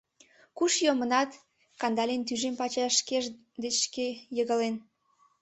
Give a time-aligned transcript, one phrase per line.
[0.57, 1.31] Куш йомыныт?»—
[1.81, 3.25] Кандалин тӱжем пачаш шкеж
[3.63, 4.75] деч шке йыгылен.